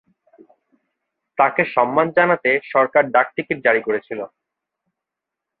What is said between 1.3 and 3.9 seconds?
তাঁকে সম্মান জানাতে সরকার ডাকটিকিট জারি